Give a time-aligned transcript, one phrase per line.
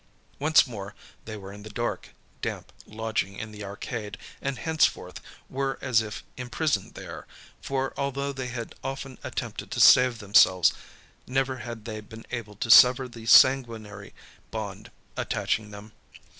[0.39, 0.95] Once more
[1.25, 2.09] they were in the dark,
[2.41, 7.27] damp lodging in the arcade; and, henceforth, were as if imprisoned there,
[7.61, 10.73] for although they had often attempted to save themselves,
[11.27, 14.11] never had they been able to sever the sanguinary
[14.49, 15.91] bond attaching them.